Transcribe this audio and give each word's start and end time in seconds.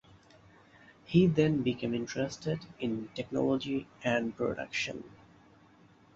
He 1.05 1.27
then 1.27 1.61
became 1.61 1.93
interested 1.93 2.65
in 2.79 3.09
technology 3.13 3.87
and 4.03 4.35
production. 4.35 5.03